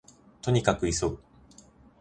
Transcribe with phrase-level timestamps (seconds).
[0.41, 1.19] 兎に角急ぐ